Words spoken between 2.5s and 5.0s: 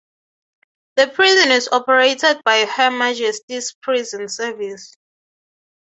Her Majesty's Prison Service.